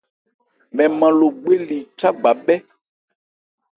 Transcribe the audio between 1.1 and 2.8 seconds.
Logbe li chágba bhɛ́.